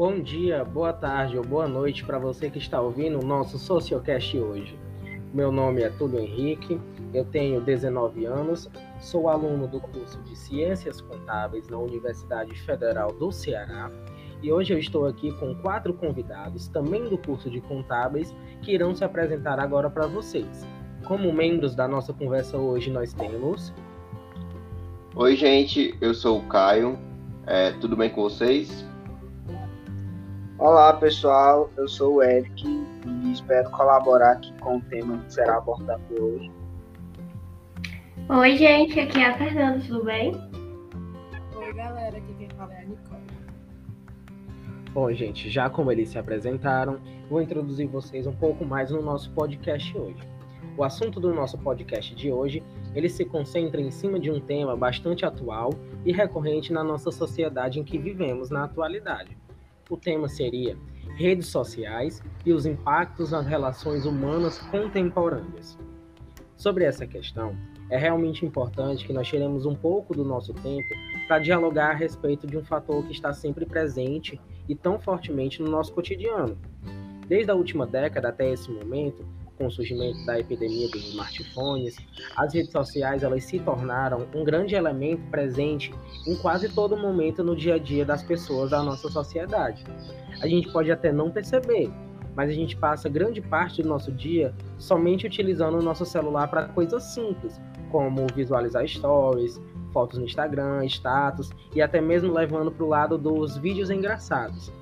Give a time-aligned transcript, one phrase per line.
[0.00, 4.34] Bom dia, boa tarde ou boa noite para você que está ouvindo o nosso Sociocast
[4.38, 4.74] hoje.
[5.30, 6.80] Meu nome é Túlio Henrique,
[7.12, 13.30] eu tenho 19 anos, sou aluno do curso de Ciências Contábeis na Universidade Federal do
[13.30, 13.90] Ceará
[14.42, 18.94] e hoje eu estou aqui com quatro convidados, também do curso de Contábeis, que irão
[18.94, 20.66] se apresentar agora para vocês.
[21.04, 23.70] Como membros da nossa conversa hoje, nós temos.
[25.14, 26.98] Oi, gente, eu sou o Caio,
[27.46, 28.88] é, tudo bem com vocês?
[30.60, 35.56] Olá, pessoal, eu sou o Eric e espero colaborar aqui com o tema que será
[35.56, 36.52] abordado hoje.
[38.28, 40.34] Oi, gente, aqui é a Fernanda, tudo bem?
[41.56, 43.22] Oi, galera, aqui quem fala é a Nicole.
[44.92, 47.00] Bom, gente, já como eles se apresentaram,
[47.30, 50.28] vou introduzir vocês um pouco mais no nosso podcast hoje.
[50.76, 52.62] O assunto do nosso podcast de hoje,
[52.94, 55.70] ele se concentra em cima de um tema bastante atual
[56.04, 59.40] e recorrente na nossa sociedade em que vivemos na atualidade
[59.90, 60.76] o tema seria
[61.16, 65.78] redes sociais e os impactos nas relações humanas contemporâneas.
[66.56, 67.56] Sobre essa questão,
[67.90, 70.88] é realmente importante que nós tiremos um pouco do nosso tempo
[71.26, 75.70] para dialogar a respeito de um fator que está sempre presente e tão fortemente no
[75.70, 76.56] nosso cotidiano.
[77.26, 79.24] Desde a última década até esse momento,
[79.60, 81.94] com o surgimento da epidemia dos smartphones,
[82.34, 85.92] as redes sociais elas se tornaram um grande elemento presente
[86.26, 89.84] em quase todo momento no dia a dia das pessoas da nossa sociedade.
[90.40, 91.92] A gente pode até não perceber,
[92.34, 96.68] mas a gente passa grande parte do nosso dia somente utilizando o nosso celular para
[96.68, 99.60] coisas simples, como visualizar stories,
[99.92, 104.72] fotos no Instagram, status e até mesmo levando para o lado dos vídeos engraçados.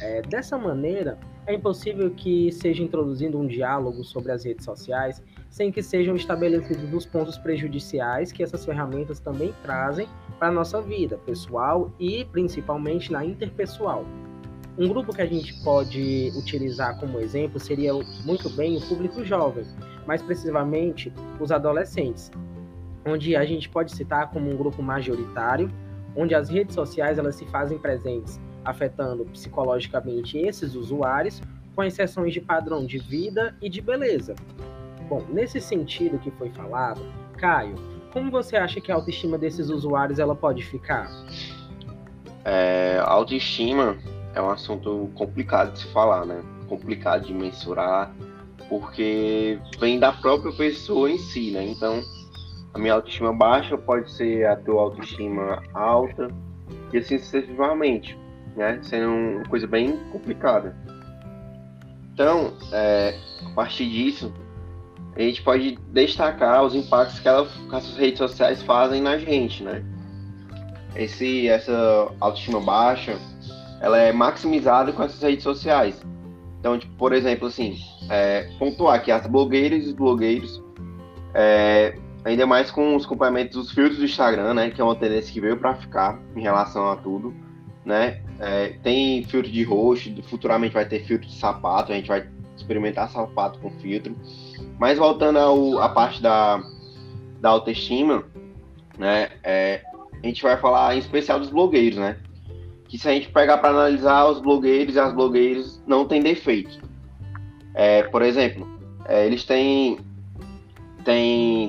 [0.00, 1.18] É, dessa maneira,
[1.48, 6.92] é impossível que seja introduzido um diálogo sobre as redes sociais sem que sejam estabelecidos
[6.92, 10.06] os pontos prejudiciais que essas ferramentas também trazem
[10.38, 14.04] para a nossa vida pessoal e principalmente na interpessoal.
[14.76, 17.94] Um grupo que a gente pode utilizar como exemplo seria
[18.26, 19.64] muito bem o público jovem,
[20.06, 21.10] mais precisamente
[21.40, 22.30] os adolescentes,
[23.06, 25.72] onde a gente pode citar como um grupo majoritário,
[26.14, 31.40] onde as redes sociais elas se fazem presentes afetando psicologicamente esses usuários,
[31.74, 34.34] com exceções de padrão de vida e de beleza.
[35.08, 37.00] Bom, nesse sentido que foi falado,
[37.38, 37.76] Caio,
[38.12, 41.08] como você acha que a autoestima desses usuários ela pode ficar?
[42.44, 43.96] É, autoestima
[44.34, 46.42] é um assunto complicado de se falar, né?
[46.68, 48.14] Complicado de mensurar,
[48.68, 51.64] porque vem da própria pessoa em si, né?
[51.64, 52.02] Então,
[52.74, 56.28] a minha autoestima baixa pode ser a tua autoestima alta,
[56.92, 58.18] e assim sucessivamente
[58.58, 58.80] né?
[58.82, 60.76] Sendo uma coisa bem complicada.
[62.12, 63.14] Então, é,
[63.46, 64.34] a partir disso,
[65.16, 69.62] a gente pode destacar os impactos que, ela, que as redes sociais fazem na gente,
[69.62, 69.84] né?
[70.96, 73.16] Esse, essa autoestima baixa,
[73.80, 76.04] ela é maximizada com essas redes sociais.
[76.58, 77.78] Então, tipo, por exemplo, assim,
[78.10, 80.60] é, pontuar que as blogueiras e os blogueiros,
[81.34, 85.32] é, ainda mais com os complementos dos filtros do Instagram, né, que é uma tendência
[85.32, 87.32] que veio para ficar em relação a tudo,
[87.88, 88.20] né?
[88.38, 93.08] É, tem filtro de rosto, futuramente vai ter filtro de sapato, a gente vai experimentar
[93.08, 94.14] sapato com filtro.
[94.78, 96.62] Mas voltando ao, à parte da,
[97.40, 98.24] da autoestima,
[98.98, 99.30] né?
[99.42, 99.82] É,
[100.22, 102.18] a gente vai falar em especial dos blogueiros, né?
[102.88, 106.78] Que se a gente pegar para analisar os blogueiros e as blogueiras não tem defeito.
[107.74, 108.68] É, por exemplo,
[109.06, 109.98] é, eles têm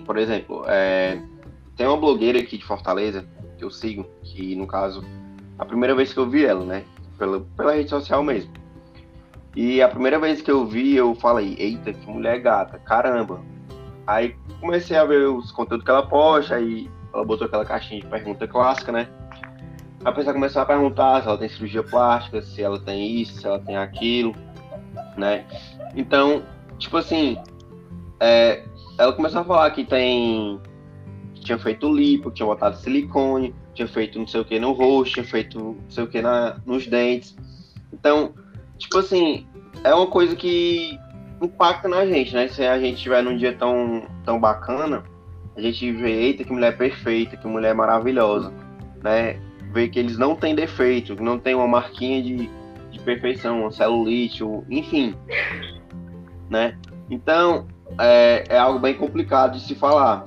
[0.06, 1.18] por exemplo, é,
[1.78, 3.25] tem uma blogueira aqui de Fortaleza
[3.57, 5.01] que eu sigo, que no caso
[5.59, 6.84] a primeira vez que eu vi ela, né?
[7.18, 8.52] Pela, pela rede social mesmo.
[9.56, 13.42] E a primeira vez que eu vi, eu falei, eita, que mulher gata, caramba.
[14.08, 18.07] Aí comecei a ver os conteúdos que ela posta, aí ela botou aquela caixinha de
[18.07, 19.07] pergunta clássica, né?
[20.06, 23.45] A pessoa começou a perguntar se ela tem cirurgia plástica, se ela tem isso, se
[23.45, 24.34] ela tem aquilo,
[25.18, 25.45] né?
[25.94, 26.42] Então,
[26.78, 27.38] tipo assim,
[28.19, 28.63] é,
[28.98, 30.62] ela começou a falar que tem.
[31.34, 34.74] que tinha feito lipo, que tinha botado silicone, tinha feito não sei o que no
[34.74, 37.36] rosto, tinha feito não sei o que na, nos dentes.
[37.94, 38.34] Então,
[38.78, 39.48] tipo assim,
[39.84, 41.00] é uma coisa que
[41.42, 42.48] impacta na gente, né?
[42.50, 45.04] Se a gente estiver num dia tão, tão bacana,
[45.56, 48.54] a gente vê, eita, que mulher perfeita, que mulher maravilhosa,
[49.02, 49.40] né?
[49.72, 52.50] Vê que eles não têm defeito, que não tem uma marquinha de,
[52.90, 55.16] de perfeição, uma celulite, ou, enfim,
[56.50, 56.78] né?
[57.10, 57.68] Então,
[57.98, 60.25] é, é algo bem complicado de se falar,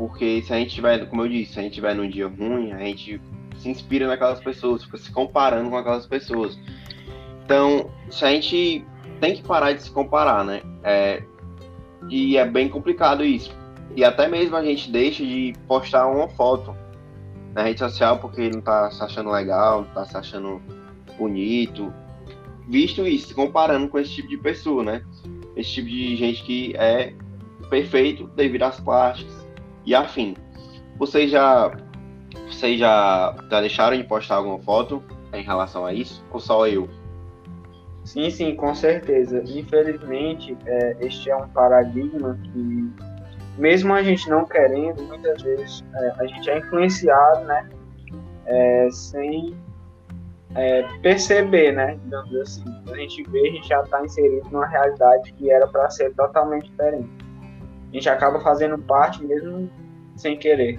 [0.00, 2.72] porque se a gente tiver, como eu disse, se a gente tiver num dia ruim,
[2.72, 3.20] a gente
[3.58, 6.58] se inspira naquelas pessoas, fica se comparando com aquelas pessoas.
[7.44, 8.82] Então, se a gente
[9.20, 10.62] tem que parar de se comparar, né?
[10.82, 11.22] É,
[12.08, 13.54] e é bem complicado isso.
[13.94, 16.74] E até mesmo a gente deixa de postar uma foto
[17.52, 20.62] na rede social porque não tá se achando legal, não tá se achando
[21.18, 21.92] bonito.
[22.66, 25.04] Visto isso, comparando com esse tipo de pessoa, né?
[25.54, 27.12] Esse tipo de gente que é
[27.68, 29.39] perfeito devido às plásticas
[29.90, 30.36] e afim.
[30.96, 31.72] Vocês já,
[32.48, 35.02] vocês já, já deixaram de postar alguma foto
[35.32, 36.24] em relação a isso?
[36.30, 36.88] Ou só eu?
[38.04, 39.42] Sim, sim, com certeza.
[39.44, 42.92] Infelizmente, é, este é um paradigma que,
[43.58, 47.68] mesmo a gente não querendo, muitas vezes é, a gente é influenciado, né?
[48.46, 49.56] É, sem
[50.54, 51.98] é, perceber, né?
[52.04, 52.64] Digamos assim.
[52.92, 56.70] A gente vê, a gente já está inserido numa realidade que era para ser totalmente
[56.70, 57.10] diferente.
[57.90, 59.70] A gente acaba fazendo parte mesmo
[60.16, 60.78] sem querer.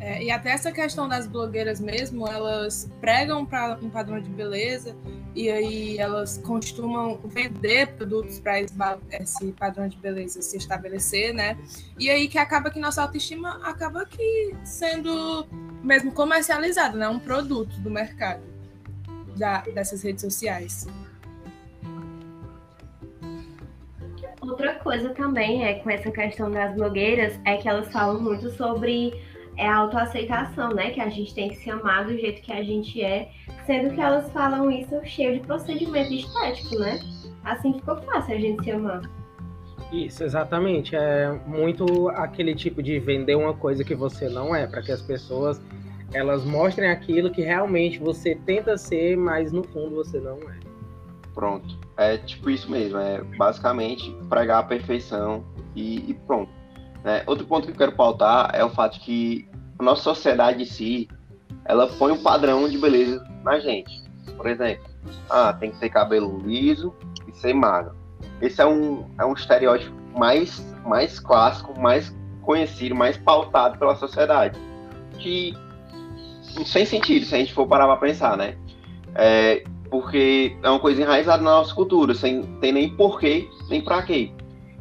[0.00, 4.94] É, e até essa questão das blogueiras mesmo, elas pregam para um padrão de beleza
[5.34, 11.58] e aí elas costumam vender produtos para esse padrão de beleza se estabelecer, né?
[11.98, 15.46] E aí que acaba que nossa autoestima acaba que sendo
[15.82, 17.08] mesmo comercializada, né?
[17.08, 18.42] Um produto do mercado
[19.36, 20.86] da, dessas redes sociais.
[24.48, 29.12] Outra coisa também é com essa questão das blogueiras é que elas falam muito sobre
[29.58, 30.90] é a autoaceitação, né?
[30.90, 33.28] Que a gente tem que se amar do jeito que a gente é,
[33.66, 37.00] sendo que elas falam isso cheio de procedimento estético, né?
[37.44, 39.02] Assim ficou fácil a gente se amar.
[39.92, 40.94] Isso, exatamente.
[40.94, 45.02] É muito aquele tipo de vender uma coisa que você não é, para que as
[45.02, 45.60] pessoas
[46.14, 50.58] elas mostrem aquilo que realmente você tenta ser, mas no fundo você não é.
[51.34, 51.77] Pronto.
[51.98, 52.96] É tipo isso mesmo.
[52.96, 56.50] É basicamente pregar a perfeição e, e pronto.
[57.04, 59.48] É, outro ponto que eu quero pautar é o fato que
[59.78, 61.08] a nossa sociedade em si,
[61.64, 64.02] ela põe um padrão de beleza na gente.
[64.36, 64.84] Por exemplo,
[65.28, 66.94] ah, tem que ter cabelo liso
[67.26, 67.96] e ser magro.
[68.40, 74.58] Esse é um, é um estereótipo mais, mais clássico, mais conhecido, mais pautado pela sociedade.
[75.18, 75.52] Que
[76.64, 78.56] sem sentido, se a gente for parar para pensar, né?
[79.14, 84.02] É, porque é uma coisa enraizada na nossa cultura, sem ter nem porquê, nem pra
[84.02, 84.30] quê.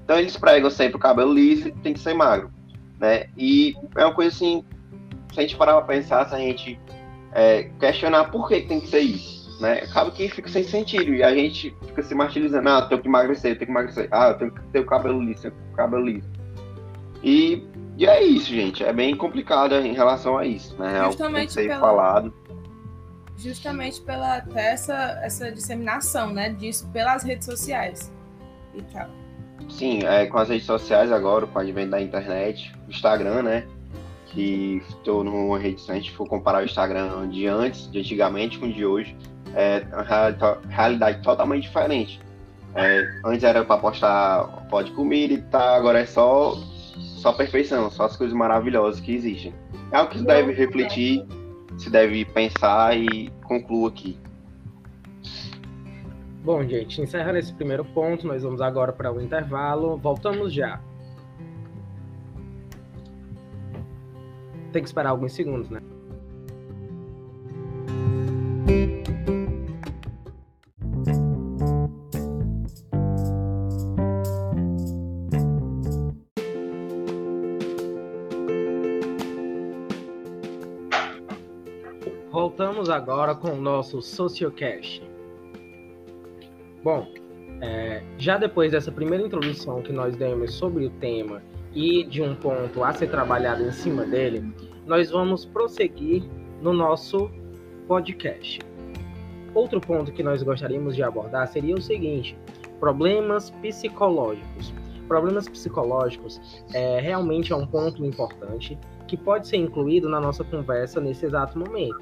[0.04, 2.50] Então eles pregam sempre o cabelo liso tem que ser magro,
[3.00, 3.25] né?
[3.38, 4.63] E é uma coisa assim,
[5.33, 6.80] se a gente parar pra pensar, se a gente
[7.33, 9.80] é, questionar por que tem que ser isso, né?
[9.80, 13.07] Acaba que fica sem sentido e a gente fica se martirizando, ah, eu tenho que
[13.07, 15.59] emagrecer, eu tenho que emagrecer, ah, eu tenho que ter o cabelo liso, tenho que
[15.59, 16.30] ter o cabelo liso.
[17.24, 17.68] E,
[17.98, 21.04] e é isso, gente, é bem complicado em relação a isso, né?
[21.06, 21.80] Justamente é o que pela...
[21.81, 22.33] falado.
[23.38, 28.12] Justamente pela essa, essa disseminação, né, disso pelas redes sociais
[28.74, 29.07] e tal.
[29.69, 33.68] Sim, é, com as redes sociais agora, com o advento da internet, o Instagram, né?
[34.28, 38.57] Que estou numa rede, se a gente for comparar o Instagram de antes, de antigamente
[38.60, 39.16] com o de hoje,
[39.56, 42.19] é uma realidade totalmente diferente.
[42.75, 46.56] É, antes era para postar pode comida e tá, agora é só,
[47.18, 49.54] só perfeição, só as coisas maravilhosas que existem.
[49.92, 51.25] É algo que deve refletir,
[51.77, 54.18] se deve pensar e concluo aqui.
[56.44, 59.97] Bom, gente, encerrando esse primeiro ponto, nós vamos agora para o intervalo.
[59.97, 60.81] Voltamos já.
[64.71, 65.81] Tem que esperar alguns segundos, né?
[82.97, 85.04] Agora com o nosso Sociocast.
[86.83, 87.07] Bom,
[87.61, 91.42] é, já depois dessa primeira introdução que nós demos sobre o tema
[91.75, 94.51] e de um ponto a ser trabalhado em cima dele,
[94.85, 96.23] nós vamos prosseguir
[96.61, 97.30] no nosso
[97.87, 98.59] podcast.
[99.54, 102.35] Outro ponto que nós gostaríamos de abordar seria o seguinte:
[102.80, 104.73] problemas psicológicos.
[105.07, 106.42] Problemas psicológicos
[106.73, 108.77] é, realmente é um ponto importante
[109.07, 111.95] que pode ser incluído na nossa conversa nesse exato momento.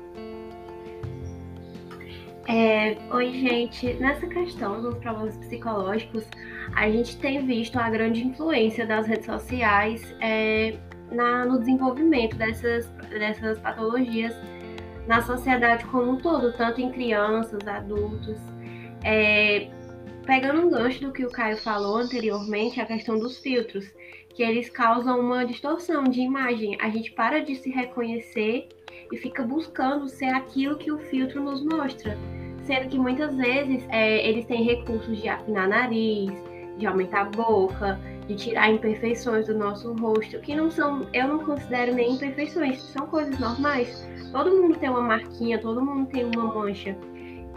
[2.48, 3.94] É, oi, gente.
[3.96, 6.24] Nessa questão dos problemas psicológicos,
[6.76, 10.78] a gente tem visto a grande influência das redes sociais é,
[11.12, 14.36] na, no desenvolvimento dessas, dessas patologias
[15.08, 18.38] na sociedade como um todo, tanto em crianças, adultos.
[19.04, 19.70] É,
[20.26, 23.86] pegando um gancho do que o Caio falou anteriormente, a questão dos filtros,
[24.30, 26.78] que eles causam uma distorção de imagem.
[26.80, 28.70] A gente para de se reconhecer
[29.12, 32.18] e fica buscando ser aquilo que o filtro nos mostra.
[32.64, 36.34] Sendo que muitas vezes é, eles têm recursos de afinar nariz,
[36.78, 41.40] de aumentar a boca, de tirar imperfeições do nosso rosto, que não são, eu não
[41.40, 44.08] considero nem imperfeições, são coisas normais.
[44.32, 46.98] Todo mundo tem uma marquinha, todo mundo tem uma mancha.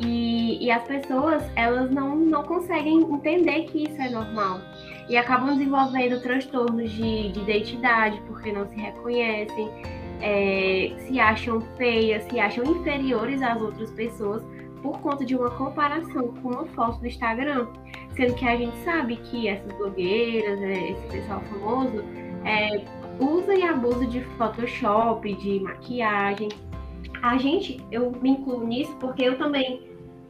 [0.01, 4.61] E, e as pessoas, elas não, não conseguem entender que isso é normal.
[5.09, 9.71] E acabam desenvolvendo transtornos de, de identidade, porque não se reconhecem,
[10.21, 14.43] é, se acham feias, se acham inferiores às outras pessoas,
[14.83, 17.67] por conta de uma comparação com uma foto do Instagram,
[18.15, 22.05] sendo que a gente sabe que essas blogueiras, né, esse pessoal famoso,
[22.45, 22.85] é,
[23.19, 26.49] usa e abusa de Photoshop, de maquiagem.
[27.23, 29.83] A gente, eu me incluo nisso porque eu também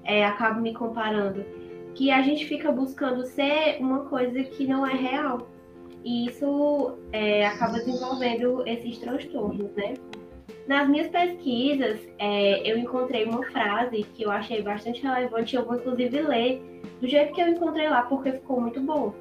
[0.05, 1.45] é, acabo me comparando,
[1.95, 5.49] que a gente fica buscando ser uma coisa que não é real.
[6.09, 9.93] E isso é, acaba desenvolvendo esses transtornos, né?
[10.67, 15.77] Nas minhas pesquisas, é, eu encontrei uma frase que eu achei bastante relevante, eu vou
[15.77, 16.63] inclusive ler
[16.99, 19.13] do jeito que eu encontrei lá, porque ficou muito bom.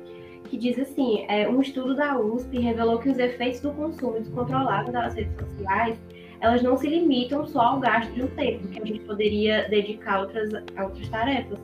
[0.46, 4.90] Que diz assim: é, um estudo da USP revelou que os efeitos do consumo descontrolado
[4.90, 6.00] das redes sociais
[6.40, 10.22] elas não se limitam só ao gasto de um tempo, que a gente poderia dedicar
[10.22, 11.60] outras, a outras tarefas.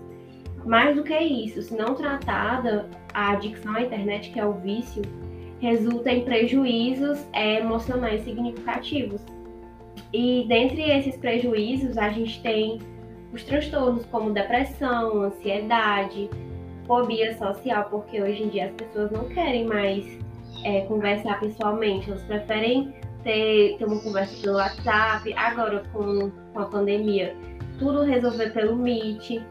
[0.65, 5.01] Mais do que isso, se não tratada, a adicção à internet, que é o vício,
[5.59, 9.21] resulta em prejuízos é, emocionais significativos.
[10.13, 12.79] E dentre esses prejuízos, a gente tem
[13.33, 16.29] os transtornos como depressão, ansiedade,
[16.85, 20.05] fobia social, porque hoje em dia as pessoas não querem mais
[20.63, 22.93] é, conversar pessoalmente, elas preferem
[23.23, 27.35] ter, ter uma conversa pelo WhatsApp, agora com, com a pandemia,
[27.79, 29.41] tudo resolver pelo Meet.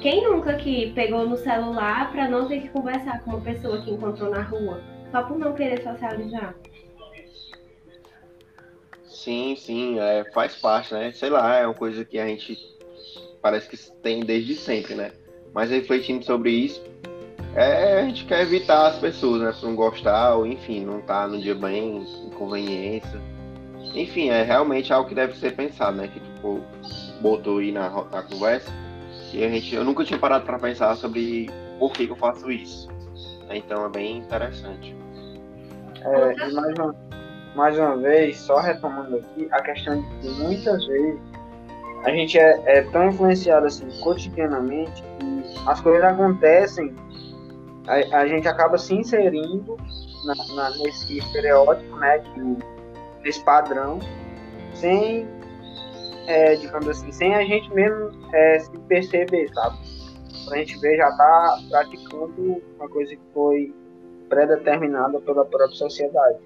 [0.00, 3.90] Quem nunca que pegou no celular para não ter que conversar com uma pessoa que
[3.90, 6.54] encontrou na rua, só por não querer socializar?
[9.04, 11.10] Sim, sim, é, faz parte, né?
[11.12, 12.56] Sei lá, é uma coisa que a gente
[13.42, 15.10] parece que tem desde sempre, né?
[15.52, 16.80] Mas refletindo sobre isso,
[17.56, 19.52] é, a gente quer evitar as pessoas, né?
[19.52, 23.20] Pra não gostar, ou enfim, não tá no dia bem, inconveniência.
[23.94, 26.06] Enfim, é realmente algo que deve ser pensado, né?
[26.06, 26.60] Que tipo,
[27.20, 28.70] botou aí na, na conversa.
[29.34, 32.88] A gente, eu nunca tinha parado para pensar sobre por que, que eu faço isso.
[33.50, 34.96] Então é bem interessante.
[36.02, 36.94] É, e mais uma,
[37.54, 41.20] mais uma vez, só retomando aqui, a questão de que muitas vezes
[42.04, 46.94] a gente é, é tão influenciado assim cotidianamente que as coisas acontecem
[47.88, 49.76] a, a gente acaba se inserindo
[50.24, 53.98] na, na, nesse estereótipo, né, de, padrão,
[54.74, 55.26] sem,
[56.28, 59.78] é, digamos assim, sem a gente mesmo é, se perceber, sabe?
[60.50, 63.74] a gente ver, já tá praticando uma coisa que foi
[64.28, 66.38] pré-determinada pela própria sociedade.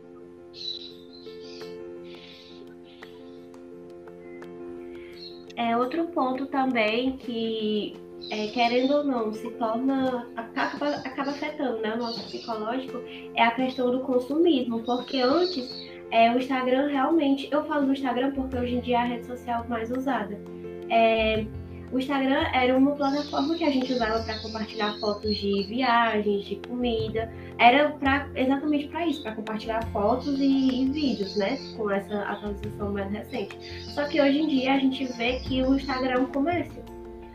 [5.57, 7.95] É outro ponto também que
[8.31, 10.29] é, querendo ou não, se torna.
[10.37, 12.99] acaba, acaba afetando né, o nosso psicológico,
[13.35, 17.49] é a questão do consumismo, porque antes é, o Instagram realmente.
[17.51, 20.39] Eu falo do Instagram porque hoje em dia é a rede social mais usada.
[20.91, 21.47] É,
[21.91, 26.57] o Instagram era uma plataforma que a gente usava para compartilhar fotos de viagens, de
[26.57, 27.33] comida.
[27.59, 31.59] Era pra, exatamente para isso, para compartilhar fotos e, e, vídeos, né?
[31.77, 33.59] Com essa atualização mais recente.
[33.95, 36.92] Só que hoje em dia a gente vê que o Instagram é um comércio.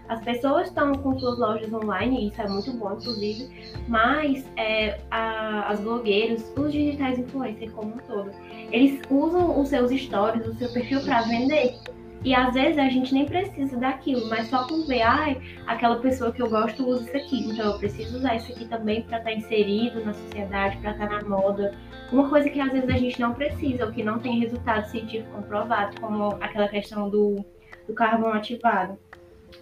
[0.07, 3.49] As pessoas estão com suas lojas online, isso é muito bom, inclusive,
[3.87, 8.31] mas é, a, as blogueiras, os digitais influencers como um todo,
[8.71, 11.77] eles usam os seus stories, o seu perfil para vender.
[12.23, 16.31] E às vezes a gente nem precisa daquilo, mas só por ver, ai, aquela pessoa
[16.31, 19.29] que eu gosto usa isso aqui, então eu preciso usar isso aqui também para estar
[19.29, 21.75] tá inserido na sociedade, para estar tá na moda.
[22.11, 25.31] Uma coisa que às vezes a gente não precisa, ou que não tem resultado científico
[25.31, 27.45] comprovado, como aquela questão do,
[27.87, 28.97] do carbono ativado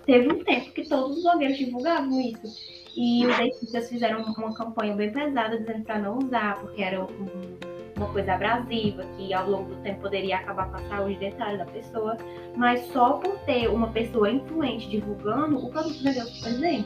[0.06, 2.76] teve um tempo que todos os blogueiros divulgavam isso.
[2.96, 7.58] E os dentistas fizeram uma campanha bem pesada dizendo para não usar, porque era um,
[7.98, 11.66] uma coisa abrasiva, que ao longo do tempo poderia acabar com a saúde dentária da
[11.66, 12.16] pessoa.
[12.56, 16.86] Mas só por ter uma pessoa influente divulgando, o produto vendeu super bem.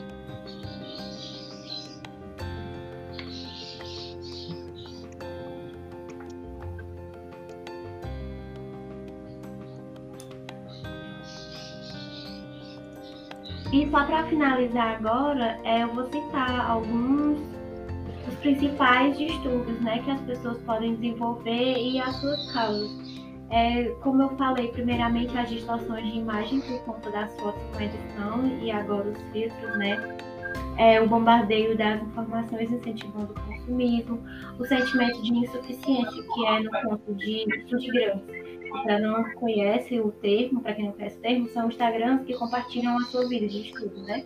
[13.90, 17.38] Só para finalizar agora, é, eu vou citar alguns
[18.24, 22.90] dos principais distúrbios né, que as pessoas podem desenvolver e as suas causas.
[23.50, 28.58] É, como eu falei, primeiramente as distorções de imagem por conta das fotos com edição
[28.62, 30.16] e agora os filtros, né?
[30.76, 34.22] É, o bombardeio das informações incentivando o consumismo,
[34.58, 38.20] o sentimento de insuficiência, que é no ponto de Instagram
[38.82, 42.96] para não conhece o termo, para quem não conhece o termo, são Instagrams que compartilham
[42.96, 44.24] a sua vida de estudo, né?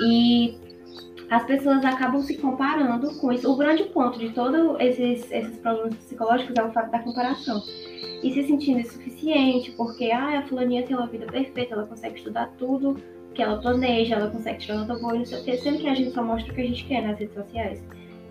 [0.00, 0.58] E
[1.30, 3.50] as pessoas acabam se comparando com isso.
[3.50, 7.62] O grande ponto de todos esses, esses problemas psicológicos é o fato da comparação.
[8.22, 12.52] E se sentindo insuficiente, porque ah, a fulaninha tem uma vida perfeita, ela consegue estudar
[12.58, 12.96] tudo
[13.34, 15.88] que ela planeja, ela consegue tirar nota boa e não sei o quê, sendo que
[15.88, 17.82] a gente só mostra o que a gente quer nas redes sociais.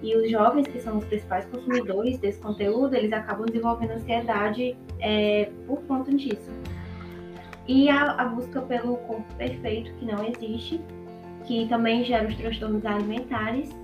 [0.06, 5.50] E os jovens, que são os principais consumidores desse conteúdo, eles acabam desenvolvendo ansiedade é,
[5.66, 6.52] por conta disso.
[7.68, 10.80] E a, a busca pelo corpo perfeito, que não existe,
[11.46, 13.76] que também gera os transtornos alimentares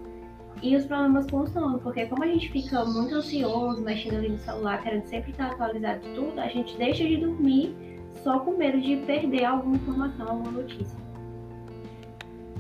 [0.62, 4.30] e os problemas com o sono, porque como a gente fica muito ansioso, mexendo ali
[4.30, 7.76] no celular, querendo sempre estar atualizado de tudo, a gente deixa de dormir
[8.24, 11.00] só com medo de perder alguma informação, alguma notícia.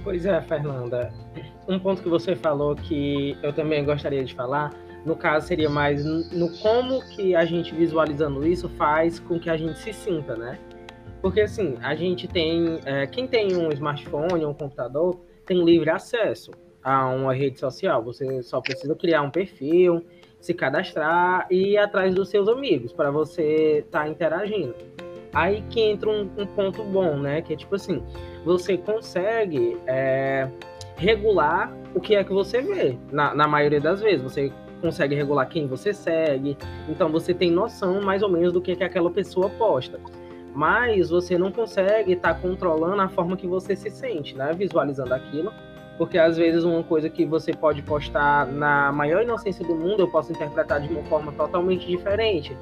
[0.04, 1.14] Pois é, Fernanda.
[1.68, 4.72] Um ponto que você falou que eu também gostaria de falar,
[5.06, 9.58] no caso seria mais no como que a gente visualizando isso faz com que a
[9.58, 10.60] gente se sinta, né?
[11.22, 12.80] Porque assim, a gente tem.
[12.84, 16.52] É, quem tem um smartphone, um computador, tem livre acesso
[16.84, 18.04] a uma rede social.
[18.04, 20.04] Você só precisa criar um perfil,
[20.40, 24.74] se cadastrar e ir atrás dos seus amigos para você estar tá interagindo.
[25.34, 27.42] Aí que entra um, um, ponto bom, né?
[27.42, 28.04] Que é tipo assim,
[28.44, 30.48] você consegue é,
[30.96, 32.98] regular o que é que você vê.
[33.12, 36.58] Na, na maioria das vezes, você consegue regular quem você segue.
[36.90, 40.00] Então você tem noção mais ou menos do que, que aquela pessoa posta.
[40.54, 44.54] Mas você não consegue estar tá controlando a forma que você se sente, né?
[44.54, 45.52] Visualizando aquilo
[46.02, 50.08] porque às vezes uma coisa que você pode postar na maior inocência do mundo, eu
[50.08, 52.58] posso interpretar de uma forma totalmente diferente.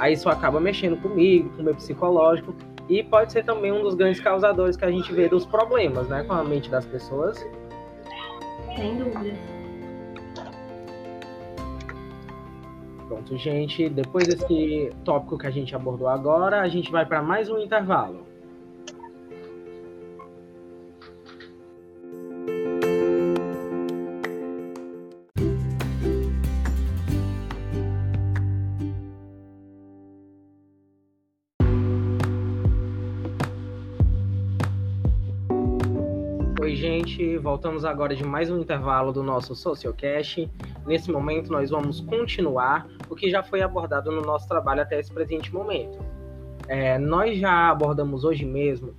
[0.00, 2.52] Aí isso acaba mexendo comigo, com o meu psicológico,
[2.88, 6.22] e pode ser também um dos grandes causadores que a gente vê dos problemas, né,
[6.24, 7.38] com a mente das pessoas.
[8.76, 9.36] Sem dúvida.
[13.08, 17.50] Pronto, gente, depois desse tópico que a gente abordou agora, a gente vai para mais
[17.50, 18.31] um intervalo.
[37.12, 40.50] Gente, voltamos agora de mais um intervalo do nosso Socialcast.
[40.86, 45.12] Nesse momento, nós vamos continuar o que já foi abordado no nosso trabalho até esse
[45.12, 45.98] presente momento.
[46.66, 48.94] É, nós já abordamos hoje mesmo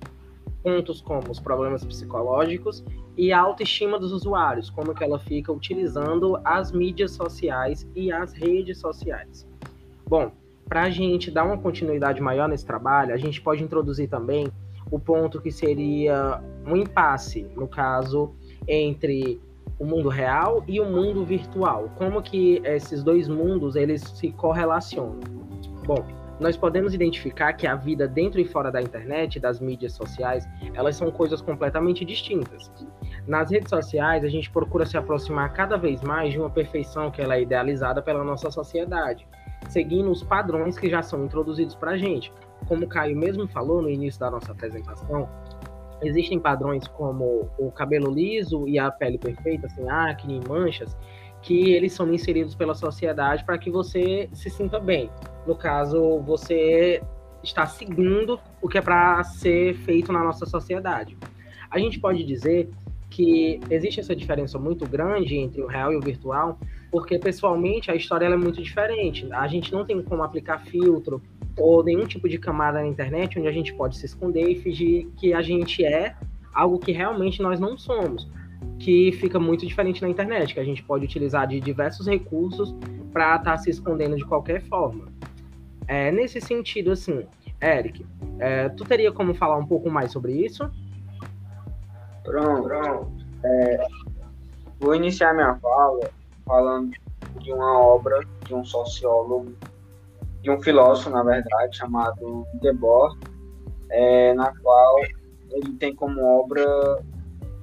[0.62, 2.84] pontos como os problemas psicológicos
[3.16, 8.32] e a autoestima dos usuários, como que ela fica utilizando as mídias sociais e as
[8.32, 9.46] redes sociais.
[10.06, 10.30] Bom,
[10.68, 14.50] para a gente dar uma continuidade maior nesse trabalho, a gente pode introduzir também
[14.94, 18.32] o ponto que seria um impasse, no caso,
[18.68, 19.40] entre
[19.76, 21.90] o mundo real e o mundo virtual.
[21.96, 25.18] Como que esses dois mundos eles se correlacionam?
[25.84, 26.06] Bom,
[26.38, 30.94] nós podemos identificar que a vida dentro e fora da internet, das mídias sociais, elas
[30.94, 32.70] são coisas completamente distintas.
[33.26, 37.20] Nas redes sociais, a gente procura se aproximar cada vez mais de uma perfeição que
[37.20, 39.26] ela é idealizada pela nossa sociedade,
[39.74, 42.32] seguindo os padrões que já são introduzidos para a gente
[42.66, 45.28] como o Caio mesmo falou no início da nossa apresentação,
[46.00, 50.96] existem padrões como o cabelo liso e a pele perfeita, sem acne, manchas,
[51.42, 55.10] que eles são inseridos pela sociedade para que você se sinta bem.
[55.46, 57.02] No caso, você
[57.42, 61.18] está seguindo o que é para ser feito na nossa sociedade.
[61.68, 62.70] A gente pode dizer
[63.14, 66.58] que existe essa diferença muito grande entre o real e o virtual,
[66.90, 69.28] porque pessoalmente a história é muito diferente.
[69.32, 71.22] A gente não tem como aplicar filtro,
[71.56, 75.06] ou nenhum tipo de camada na internet onde a gente pode se esconder e fingir
[75.16, 76.16] que a gente é
[76.52, 78.28] algo que realmente nós não somos,
[78.80, 82.74] que fica muito diferente na internet, que a gente pode utilizar de diversos recursos
[83.12, 85.04] para estar tá se escondendo de qualquer forma.
[85.86, 87.22] É, nesse sentido, assim,
[87.62, 88.04] Eric,
[88.40, 90.68] é, tu teria como falar um pouco mais sobre isso?
[92.24, 93.12] Pronto, pronto.
[93.44, 93.86] É,
[94.80, 96.10] vou iniciar minha fala
[96.46, 96.92] falando
[97.40, 99.52] de uma obra de um sociólogo
[100.42, 103.18] de um filósofo, na verdade, chamado Debord,
[103.90, 104.96] é, na qual
[105.50, 106.64] ele tem como obra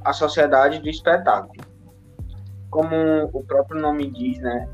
[0.03, 1.63] a sociedade do espetáculo.
[2.71, 4.67] Como o próprio nome diz, né,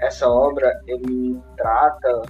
[0.00, 2.22] essa obra ele trata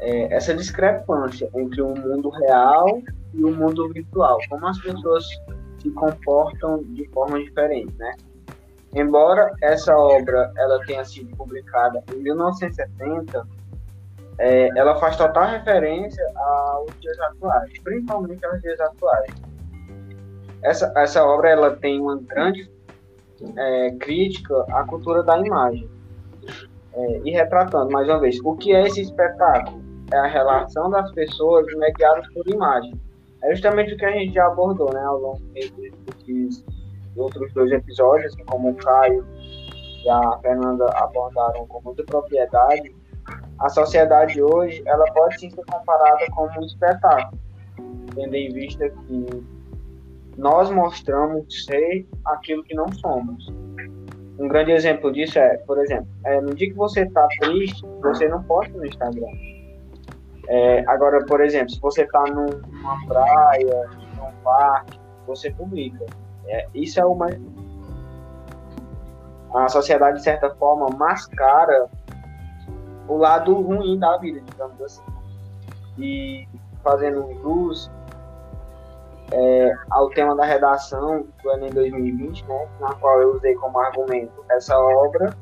[0.00, 3.00] é, essa discrepância entre o mundo real
[3.32, 5.24] e o mundo virtual, como as pessoas
[5.80, 8.14] se comportam de forma diferente, né?
[8.94, 13.46] Embora essa obra ela tenha sido publicada em 1970,
[14.38, 19.30] é, ela faz total referência aos dias atuais, principalmente aos dias atuais.
[20.62, 22.70] Essa, essa obra ela tem uma grande
[23.56, 25.88] é, crítica à cultura da imagem.
[26.92, 29.80] É, e retratando, mais uma vez, o que é esse espetáculo?
[30.12, 32.98] É a relação das pessoas mediadas por imagem.
[33.42, 36.64] É justamente o que a gente já abordou né, ao longo desses
[37.16, 42.94] outros dois episódios, assim como o Caio e a Fernanda abordaram com muita propriedade
[43.60, 47.38] a sociedade hoje ela pode sim ser comparada como um espetáculo,
[48.14, 49.44] tendo em vista que
[50.38, 53.48] nós mostramos ser aquilo que não somos.
[54.38, 58.26] Um grande exemplo disso é, por exemplo, é, no dia que você está triste, você
[58.28, 59.26] não posta no Instagram.
[60.52, 66.04] É, agora, por exemplo, se você está num, numa praia, num parque, você publica.
[66.48, 67.40] É, isso é mais.
[69.54, 71.88] A sociedade, de certa forma, mascara
[73.06, 75.02] o lado ruim da vida, digamos assim.
[75.96, 76.48] E
[76.82, 77.88] fazendo luz
[79.32, 84.44] é, ao tema da redação do Enem 2020, né, na qual eu usei como argumento
[84.50, 85.32] essa obra,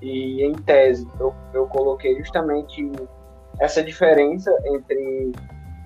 [0.00, 2.90] e em tese eu, eu coloquei justamente
[3.60, 5.32] essa diferença entre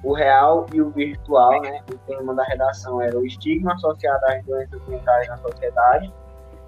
[0.03, 1.83] o real e o virtual, né?
[1.93, 6.13] O tema da redação era o estigma associado às doenças mentais na sociedade,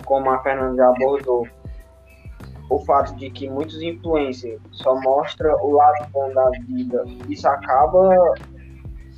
[0.04, 1.46] como a Fernanda já abordou,
[2.68, 8.34] o fato de que muitos influencers só mostram o lado bom da vida, isso acaba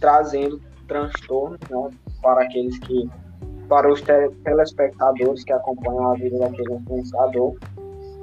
[0.01, 1.91] trazendo transtornos né,
[2.23, 3.09] para aqueles que,
[3.69, 4.03] para os
[4.45, 7.57] telespectadores que acompanham a vida daquele influenciador,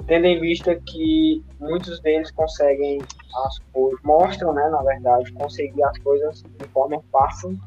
[0.06, 3.00] tendo em vista que muitos deles conseguem
[3.46, 7.58] as coisas, mostram, né, na verdade, conseguir as coisas de forma fácil,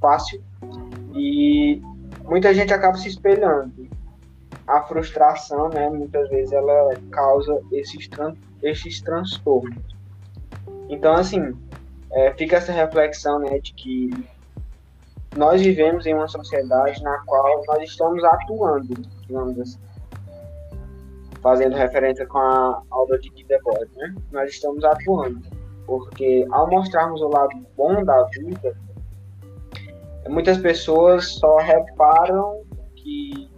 [0.00, 0.42] fácil
[1.14, 1.80] e
[2.24, 3.88] muita gente acaba se espelhando.
[4.66, 9.94] A frustração, né, muitas vezes ela causa esses, tran esses transtornos.
[10.88, 11.54] Então, assim,
[12.12, 14.10] é, fica essa reflexão, né, de que
[15.36, 18.94] nós vivemos em uma sociedade na qual nós estamos atuando,
[19.26, 19.93] digamos assim
[21.44, 24.14] fazendo referência com a obra de Guy Debord, né?
[24.32, 25.42] Nós estamos atuando,
[25.86, 28.74] porque ao mostrarmos o lado bom da vida,
[30.26, 32.62] muitas pessoas só reparam
[32.96, 33.50] que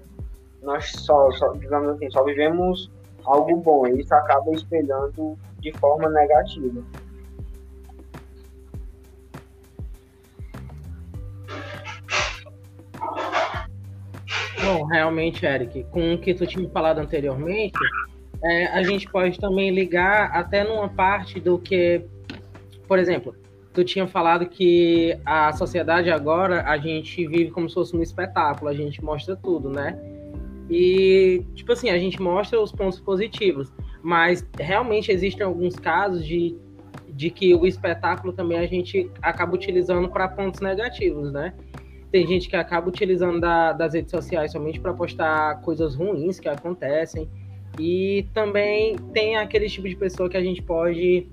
[0.62, 2.90] nós só, só digamos assim, só vivemos
[3.24, 6.82] algo bom e isso acaba espelhando de forma negativa.
[14.86, 17.78] Realmente, Eric, com o que tu tinha falado anteriormente,
[18.42, 22.02] é, a gente pode também ligar até numa parte do que,
[22.86, 23.34] por exemplo,
[23.72, 28.70] tu tinha falado que a sociedade agora a gente vive como se fosse um espetáculo,
[28.70, 29.98] a gente mostra tudo, né?
[30.70, 33.72] E, tipo assim, a gente mostra os pontos positivos,
[34.02, 36.56] mas realmente existem alguns casos de,
[37.10, 41.52] de que o espetáculo também a gente acaba utilizando para pontos negativos, né?
[42.10, 46.48] Tem gente que acaba utilizando da, das redes sociais somente para postar coisas ruins que
[46.48, 47.28] acontecem.
[47.78, 51.28] E também tem aquele tipo de pessoa que a gente pode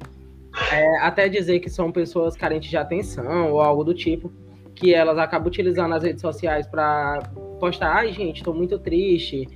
[0.71, 4.31] é, até dizer que são pessoas carentes de atenção ou algo do tipo,
[4.75, 9.47] que elas acabam utilizando as redes sociais para postar, ai gente, estou muito triste,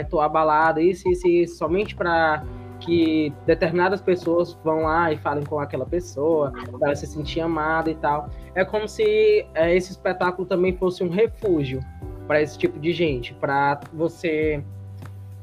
[0.00, 2.44] estou é, abalado, isso, isso, isso, somente para
[2.84, 7.94] que determinadas pessoas vão lá e falem com aquela pessoa, para se sentir amada e
[7.94, 8.28] tal.
[8.54, 11.80] É como se é, esse espetáculo também fosse um refúgio
[12.26, 14.62] para esse tipo de gente, para você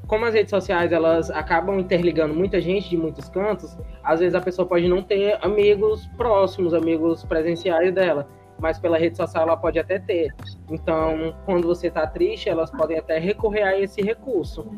[0.08, 4.42] como as redes sociais elas acabam interligando muita gente de muitos cantos, às vezes a
[4.42, 8.28] pessoa pode não ter amigos próximos, amigos presenciais dela,
[8.60, 10.36] mas pela rede social ela pode até ter.
[10.70, 14.70] Então, quando você está triste, elas podem até recorrer a esse recurso.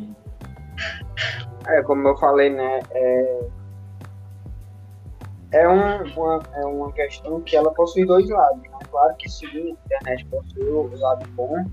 [1.68, 2.82] É, como eu falei, né?
[2.92, 3.40] É,
[5.52, 8.62] é, um, uma, é uma questão que ela possui dois lados.
[8.64, 8.80] Né?
[8.90, 11.66] Claro que sim, a internet possui o lado bom,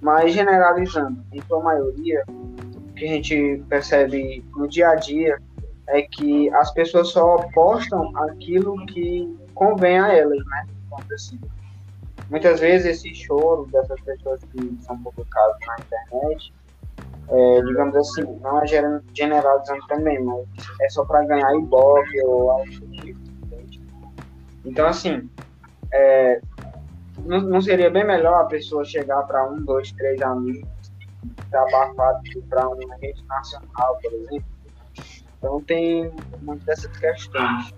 [0.00, 5.38] mas generalizando, em sua maioria, o que a gente percebe no dia a dia
[5.88, 10.66] é que as pessoas só postam aquilo que convém a elas, né?
[11.12, 11.40] Assim.
[12.28, 16.52] Muitas vezes esse choro dessas pessoas que são publicadas na internet
[17.30, 20.44] é, digamos assim, não é generalizando também, mas
[20.80, 23.20] é só para ganhar ibope ou algo do tipo.
[24.64, 25.28] Então, assim,
[25.92, 26.40] é,
[27.24, 30.68] não, não, seria bem melhor a pessoa chegar para um, dois, três amigos
[31.52, 34.44] abafado para uma rede nacional, por exemplo?
[35.38, 36.12] Então, tem
[36.42, 37.74] muitas dessas questões.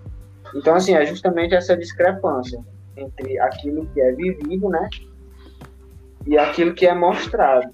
[0.55, 2.63] Então, assim, é justamente essa discrepância
[2.95, 4.89] entre aquilo que é vivido, né?
[6.25, 7.73] E aquilo que é mostrado.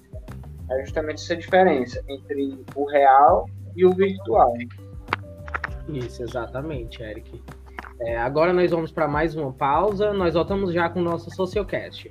[0.70, 4.54] É justamente essa diferença entre o real e o virtual.
[5.88, 7.42] Isso, exatamente, Eric.
[8.00, 10.12] É, agora nós vamos para mais uma pausa.
[10.12, 12.10] Nós voltamos já com o nosso Sociocast.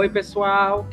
[0.00, 0.86] Oi, pessoal.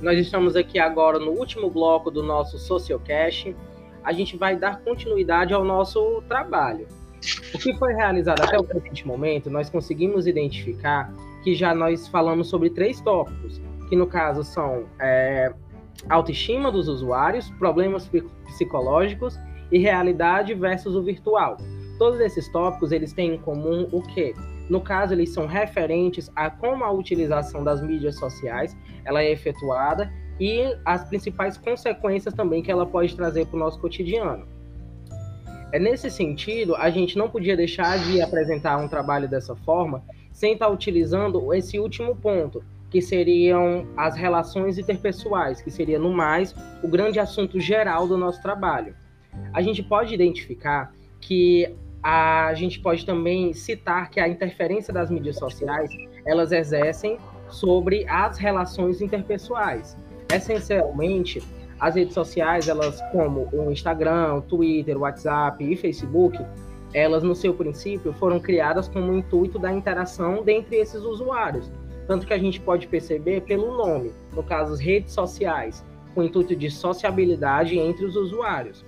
[0.00, 3.54] Nós estamos aqui agora no último bloco do nosso Sociocast.
[4.02, 6.88] A gente vai dar continuidade ao nosso trabalho.
[7.54, 12.48] O que foi realizado até o presente momento, nós conseguimos identificar que já nós falamos
[12.48, 15.52] sobre três tópicos, que no caso são é,
[16.08, 18.10] autoestima dos usuários, problemas
[18.46, 19.38] psicológicos
[19.70, 21.58] e realidade versus o virtual.
[21.98, 24.32] Todos esses tópicos eles têm em comum o quê?
[24.68, 30.10] No caso, eles são referentes a como a utilização das mídias sociais ela é efetuada
[30.40, 34.46] e as principais consequências também que ela pode trazer para o nosso cotidiano.
[35.70, 40.54] É nesse sentido, a gente não podia deixar de apresentar um trabalho dessa forma sem
[40.54, 46.88] estar utilizando esse último ponto, que seriam as relações interpessoais, que seria no mais o
[46.88, 48.94] grande assunto geral do nosso trabalho.
[49.52, 55.36] A gente pode identificar que a gente pode também citar que a interferência das mídias
[55.36, 55.90] sociais
[56.26, 57.16] elas exercem
[57.48, 59.96] sobre as relações interpessoais.
[60.30, 61.42] Essencialmente,
[61.80, 66.38] as redes sociais, elas como o Instagram, o Twitter, o WhatsApp e Facebook,
[66.92, 71.72] elas no seu princípio foram criadas como o intuito da interação dentre esses usuários.
[72.06, 75.82] Tanto que a gente pode perceber pelo nome, no caso, as redes sociais,
[76.14, 78.84] com o intuito de sociabilidade entre os usuários.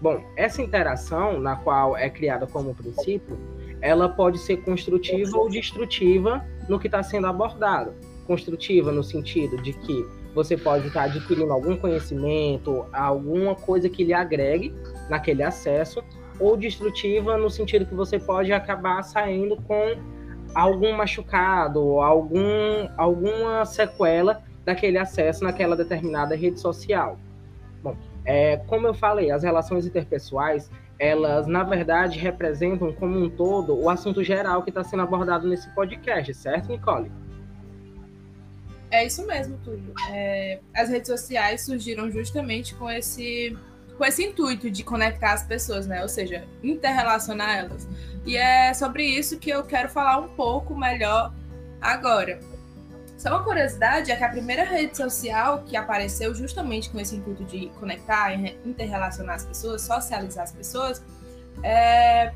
[0.00, 3.38] Bom, essa interação, na qual é criada como princípio,
[3.82, 7.92] ela pode ser construtiva ou destrutiva no que está sendo abordado.
[8.26, 14.04] Construtiva no sentido de que você pode estar tá adquirindo algum conhecimento, alguma coisa que
[14.04, 14.74] lhe agregue
[15.08, 16.02] naquele acesso,
[16.38, 19.96] ou destrutiva no sentido que você pode acabar saindo com
[20.54, 27.18] algum machucado, algum, alguma sequela daquele acesso naquela determinada rede social.
[28.24, 33.88] É, como eu falei, as relações interpessoais, elas, na verdade, representam como um todo o
[33.88, 37.10] assunto geral que está sendo abordado nesse podcast, certo, Nicole?
[38.90, 39.94] É isso mesmo, Túlio.
[40.10, 43.56] É, as redes sociais surgiram justamente com esse,
[43.96, 46.02] com esse intuito de conectar as pessoas, né?
[46.02, 47.88] Ou seja, interrelacionar elas.
[48.26, 51.32] E é sobre isso que eu quero falar um pouco melhor
[51.80, 52.40] agora.
[53.20, 57.44] Só uma curiosidade é que a primeira rede social que apareceu justamente com esse intuito
[57.44, 58.32] de conectar,
[58.64, 61.04] interrelacionar as pessoas, socializar as pessoas,
[61.62, 62.32] é,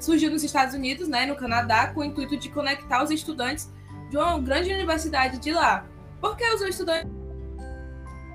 [0.00, 3.70] surgiu nos Estados Unidos, né, no Canadá, com o intuito de conectar os estudantes
[4.10, 5.86] de uma grande universidade de lá.
[6.20, 7.08] Porque os estudantes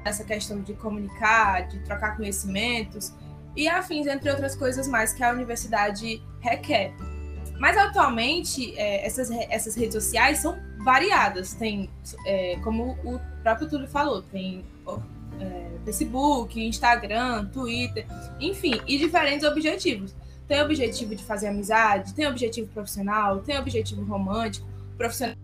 [0.06, 3.14] essa questão de comunicar, de trocar conhecimentos
[3.58, 6.94] e afins, entre outras coisas mais que a universidade requer.
[7.60, 11.54] Mas atualmente, é, essas, essas redes sociais são variadas.
[11.54, 11.90] Tem,
[12.26, 14.66] é, como o próprio Túlio falou, tem
[15.40, 18.06] é, Facebook, Instagram, Twitter,
[18.40, 20.16] enfim, e diferentes objetivos.
[20.48, 25.36] Tem objetivo de fazer amizade, tem objetivo profissional, tem objetivo romântico, profissional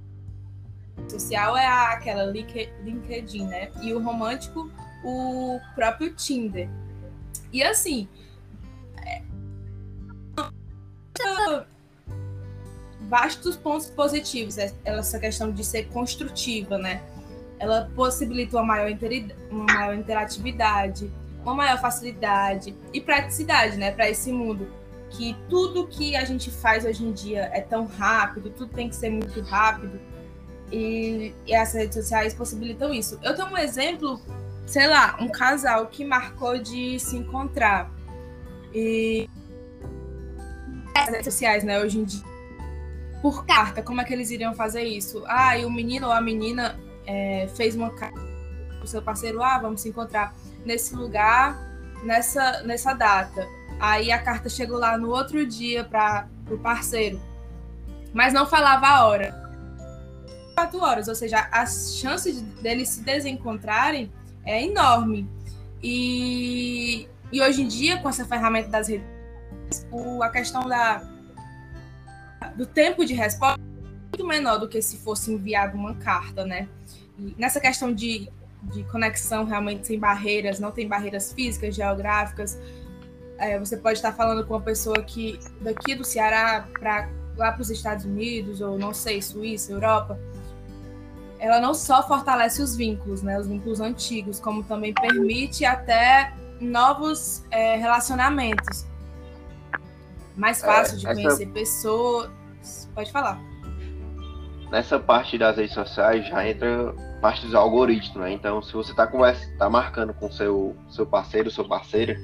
[1.10, 3.72] social é aquela LinkedIn, né?
[3.82, 4.72] E o romântico,
[5.04, 6.70] o próprio Tinder.
[7.54, 8.08] E assim,
[9.06, 9.22] é,
[13.16, 17.02] vastos pontos positivos é, essa questão de ser construtiva, né?
[17.58, 18.92] Ela possibilita uma maior,
[19.50, 21.10] uma maior interatividade,
[21.42, 24.68] uma maior facilidade e praticidade, né, para esse mundo
[25.12, 28.96] que tudo que a gente faz hoje em dia é tão rápido, tudo tem que
[28.98, 29.98] ser muito rápido
[30.70, 33.18] e, e as redes sociais possibilitam isso.
[33.24, 34.20] Eu tenho um exemplo,
[34.66, 37.90] sei lá, um casal que marcou de se encontrar
[38.74, 39.30] e
[40.98, 42.35] as redes sociais, né, hoje em dia
[43.26, 45.24] por carta, como é que eles iriam fazer isso?
[45.26, 48.22] Ah, e o menino ou a menina é, fez uma carta
[48.78, 51.60] pro seu parceiro, ah, vamos se encontrar nesse lugar,
[52.04, 53.44] nessa, nessa data.
[53.80, 57.20] Aí a carta chegou lá no outro dia para o parceiro,
[58.14, 59.34] mas não falava a hora.
[60.54, 64.14] Quatro horas, ou seja, as chances deles se desencontrarem
[64.46, 65.28] é enorme.
[65.82, 69.08] E, e hoje em dia, com essa ferramenta das redes,
[70.22, 71.15] a questão da
[72.56, 73.60] do tempo de resposta
[74.16, 76.68] muito menor do que se fosse enviado uma carta, né?
[77.20, 78.30] E nessa questão de,
[78.64, 82.58] de conexão realmente sem barreiras, não tem barreiras físicas, geográficas.
[83.38, 87.62] É, você pode estar falando com uma pessoa que daqui do Ceará para lá para
[87.62, 90.18] os Estados Unidos ou não sei Suíça, Europa.
[91.38, 97.44] Ela não só fortalece os vínculos, né, os vínculos antigos, como também permite até novos
[97.52, 98.86] é, relacionamentos
[100.36, 101.54] mais é, fácil é, de conhecer essa...
[101.54, 102.30] pessoas.
[102.94, 103.40] Pode falar.
[104.72, 108.32] Nessa parte das redes sociais já entra parte dos algoritmos, né?
[108.32, 109.10] Então, se você está
[109.58, 112.20] tá marcando com seu seu parceiro, sua parceira,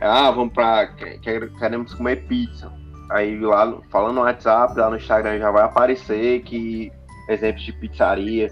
[0.00, 0.86] ah, vamos para
[1.22, 2.72] queremos comer pizza.
[3.10, 6.90] Aí lá falando no WhatsApp, lá no Instagram já vai aparecer que
[7.28, 8.50] exemplos de pizzaria.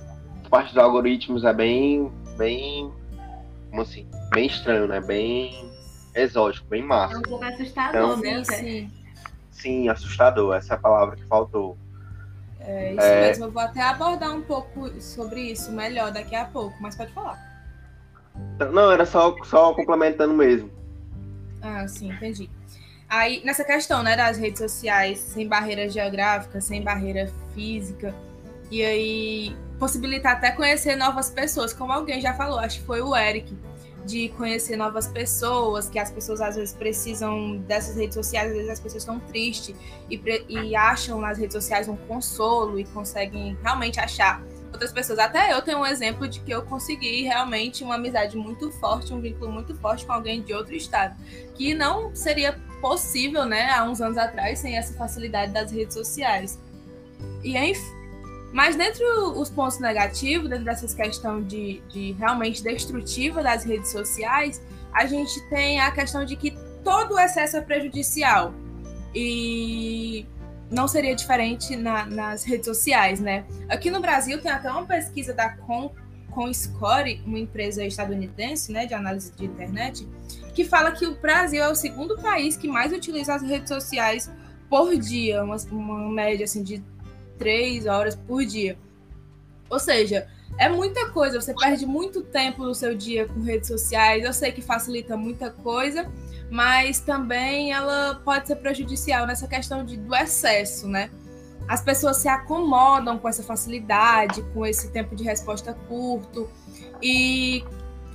[0.51, 2.93] Parte dos algoritmos é bem bem
[3.71, 5.01] como assim, bem estranho, né?
[5.01, 5.71] Bem
[6.14, 7.14] exótico, bem massa.
[7.14, 8.44] É um pouco assustador, então, né?
[8.44, 8.90] Sim.
[9.51, 10.55] sim, assustador.
[10.55, 11.77] Essa é a palavra que faltou.
[12.61, 13.20] É isso é...
[13.29, 13.44] mesmo.
[13.46, 17.38] Eu vou até abordar um pouco sobre isso melhor daqui a pouco, mas pode falar.
[18.73, 20.70] Não, era só, só complementando mesmo.
[21.62, 22.49] Ah, sim, entendi.
[23.09, 28.14] Aí, nessa questão, né, das redes sociais, sem barreira geográfica, sem barreira física,
[28.70, 33.16] e aí possibilitar até conhecer novas pessoas, como alguém já falou, acho que foi o
[33.16, 33.53] Eric,
[34.11, 38.70] de conhecer novas pessoas, que as pessoas às vezes precisam dessas redes sociais, às vezes
[38.70, 39.77] as pessoas estão tristes
[40.11, 44.42] e, e acham nas redes sociais um consolo e conseguem realmente achar
[44.73, 45.18] outras pessoas.
[45.18, 49.20] Até eu tenho um exemplo de que eu consegui realmente uma amizade muito forte, um
[49.20, 51.14] vínculo muito forte com alguém de outro estado,
[51.55, 56.59] que não seria possível, né, há uns anos atrás, sem essa facilidade das redes sociais.
[57.42, 58.00] E enfim.
[58.53, 59.05] Mas dentro
[59.39, 64.61] os pontos negativos, dentro dessas questão de, de realmente destrutiva das redes sociais,
[64.93, 68.53] a gente tem a questão de que todo excesso é prejudicial.
[69.15, 70.27] E
[70.71, 73.45] não seria diferente na, nas redes sociais, né?
[73.69, 75.93] Aqui no Brasil tem até uma pesquisa da Com,
[76.31, 80.09] ComScore, uma empresa estadunidense, né, de análise de internet,
[80.55, 84.31] que fala que o Brasil é o segundo país que mais utiliza as redes sociais
[84.69, 86.83] por dia, uma, uma média assim de
[87.40, 88.79] três horas por dia.
[89.70, 94.22] Ou seja, é muita coisa, você perde muito tempo no seu dia com redes sociais.
[94.22, 96.07] Eu sei que facilita muita coisa,
[96.50, 101.11] mas também ela pode ser prejudicial nessa questão de, do excesso, né?
[101.66, 106.50] As pessoas se acomodam com essa facilidade, com esse tempo de resposta curto
[107.00, 107.64] e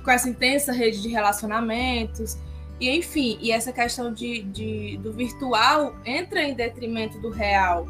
[0.04, 2.36] com essa intensa rede de relacionamentos.
[2.78, 7.86] E enfim, e essa questão de, de, do virtual entra em detrimento do real.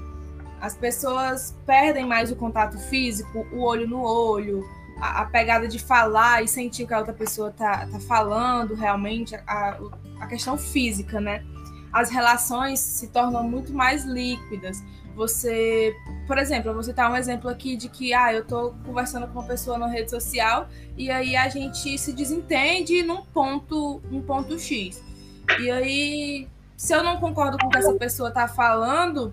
[0.61, 4.65] As pessoas perdem mais o contato físico, o olho no olho,
[4.99, 8.75] a, a, pegada de falar e sentir o que a outra pessoa tá, tá falando
[8.75, 9.79] realmente, a,
[10.21, 11.45] a questão física, né?
[11.93, 14.83] As relações se tornam muito mais líquidas.
[15.15, 19.39] Você, por exemplo, você tá um exemplo aqui de que ah, eu tô conversando com
[19.39, 24.59] uma pessoa na rede social e aí a gente se desentende num ponto, um ponto
[24.59, 25.03] X.
[25.59, 29.33] E aí, se eu não concordo com o que essa pessoa tá falando,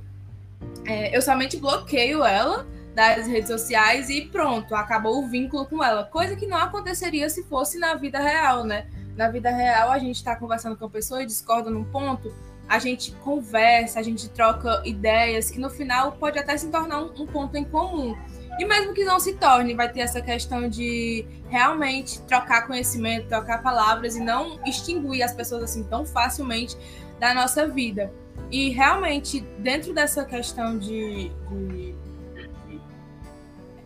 [0.86, 6.04] é, eu somente bloqueio ela das redes sociais e pronto, acabou o vínculo com ela.
[6.04, 8.88] Coisa que não aconteceria se fosse na vida real, né?
[9.16, 12.34] Na vida real, a gente está conversando com a pessoa e discorda num ponto,
[12.68, 17.24] a gente conversa, a gente troca ideias, que no final pode até se tornar um,
[17.24, 18.16] um ponto em comum.
[18.60, 23.64] E mesmo que não se torne, vai ter essa questão de realmente trocar conhecimento, trocar
[23.64, 26.78] palavras e não extinguir as pessoas assim tão facilmente
[27.20, 28.12] da nossa vida.
[28.52, 31.96] E realmente, dentro dessa questão de, de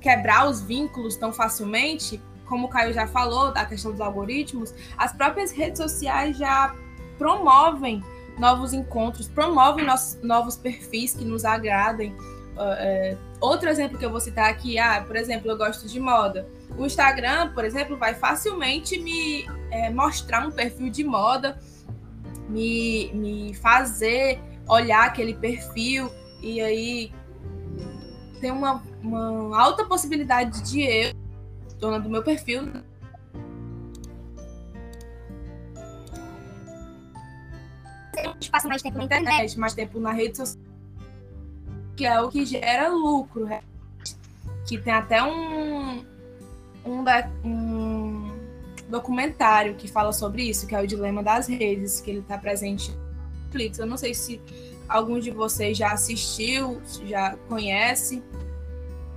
[0.01, 5.13] quebrar os vínculos tão facilmente, como o Caio já falou, da questão dos algoritmos, as
[5.13, 6.73] próprias redes sociais já
[7.17, 8.03] promovem
[8.37, 12.11] novos encontros, promovem nossos, novos perfis que nos agradem.
[12.11, 16.47] Uh, outro exemplo que eu vou citar aqui, ah, por exemplo, eu gosto de moda.
[16.77, 21.59] O Instagram, por exemplo, vai facilmente me é, mostrar um perfil de moda,
[22.47, 27.11] me, me fazer olhar aquele perfil e aí
[28.39, 31.13] tem uma, uma alta possibilidade de eu,
[31.79, 32.69] dona do meu perfil,
[38.51, 40.63] passa mais tempo na internet, mais tempo na rede social,
[41.95, 43.61] que é o que gera lucro, né?
[44.67, 46.05] que tem até um,
[46.85, 47.03] um,
[47.43, 47.76] um
[48.87, 52.91] documentário que fala sobre isso, que é o dilema das redes, que ele está presente
[52.91, 53.79] no Netflix.
[53.79, 54.41] Eu não sei se
[54.87, 58.23] algum de vocês já assistiu, já conhece.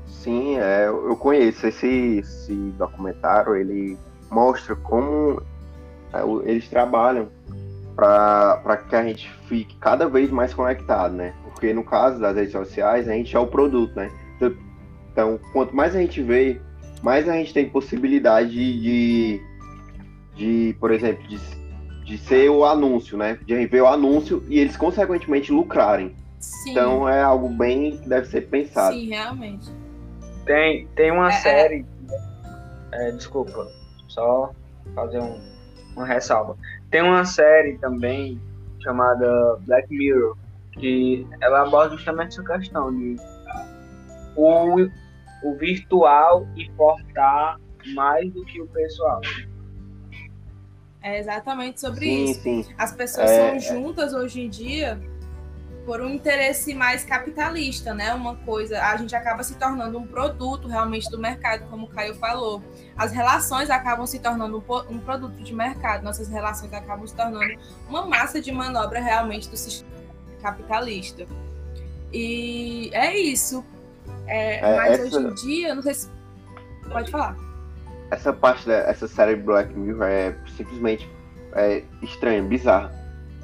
[0.07, 3.55] Sim, é, eu conheço esse, esse documentário.
[3.55, 3.97] Ele
[4.31, 5.43] mostra como
[6.13, 7.29] é, eles trabalham
[7.95, 11.35] para que a gente fique cada vez mais conectado, né?
[11.45, 14.11] Porque no caso das redes sociais, a gente é o produto, né?
[15.13, 16.61] Então, quanto mais a gente vê,
[17.03, 19.43] mais a gente tem possibilidade de, de,
[20.41, 21.39] de por exemplo, de
[22.11, 23.39] de ser o anúncio, né?
[23.47, 26.17] De ver o anúncio e eles consequentemente lucrarem.
[26.41, 26.71] Sim.
[26.71, 28.97] Então é algo bem que deve ser pensado.
[28.97, 29.71] Sim, realmente.
[30.45, 31.37] Tem, tem uma é, é.
[31.37, 31.87] série.
[32.93, 33.69] É, desculpa,
[34.09, 34.51] só
[34.93, 35.39] fazer um,
[35.95, 36.57] uma ressalva.
[36.91, 38.41] Tem uma série também
[38.83, 40.37] chamada Black Mirror,
[40.73, 43.15] que ela aborda justamente essa questão de
[44.35, 44.81] o,
[45.45, 47.57] o virtual importar
[47.95, 49.21] mais do que o pessoal.
[51.03, 52.43] É exatamente sobre sim, isso.
[52.43, 52.67] Sim.
[52.77, 55.01] As pessoas é, são juntas hoje em dia
[55.87, 58.13] por um interesse mais capitalista, né?
[58.13, 62.15] Uma coisa, a gente acaba se tornando um produto realmente do mercado, como o Caio
[62.17, 62.63] falou.
[62.97, 67.59] As relações acabam se tornando um, um produto de mercado, nossas relações acabam se tornando
[67.89, 69.91] uma massa de manobra realmente do sistema
[70.43, 71.27] capitalista.
[72.13, 73.65] E é isso.
[74.27, 76.11] É, É, mas essa- hoje em dia, não sei se.
[76.93, 77.37] Pode falar.
[78.11, 81.09] Essa parte dessa série Black Mirror é simplesmente
[81.55, 82.93] é, estranha, bizarra.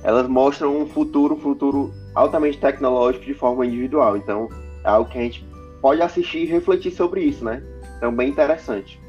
[0.03, 4.17] Elas mostram um futuro, um futuro altamente tecnológico de forma individual.
[4.17, 4.49] Então,
[4.85, 5.47] é algo que a gente
[5.81, 7.63] pode assistir e refletir sobre isso, né?
[7.97, 9.01] Então, bem interessante.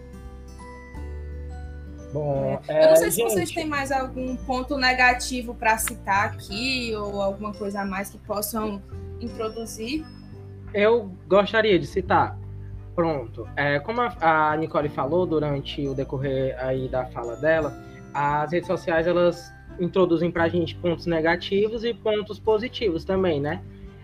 [2.13, 6.25] Bom, Eu é, não sei se gente, vocês têm mais algum ponto negativo para citar
[6.25, 8.81] aqui, ou alguma coisa a mais que possam
[9.19, 10.05] introduzir.
[10.73, 12.37] Eu gostaria de citar.
[12.97, 13.47] Pronto.
[13.55, 17.71] É, como a, a Nicole falou durante o decorrer aí da fala dela,
[18.11, 23.61] as redes sociais elas introduzem pra gente pontos negativos e pontos positivos também, né?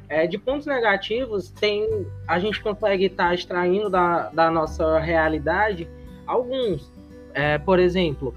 [0.07, 5.89] É, de pontos negativos, tem a gente consegue estar extraindo da, da nossa realidade
[6.27, 6.91] alguns.
[7.33, 8.35] É, por exemplo,